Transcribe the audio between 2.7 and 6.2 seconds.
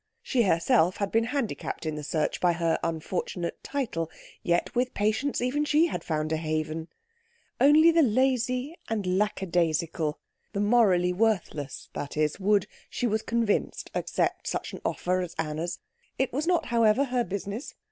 unfortunate title, yet with patience even she had